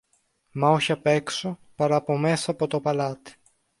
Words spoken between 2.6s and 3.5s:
το παλάτι.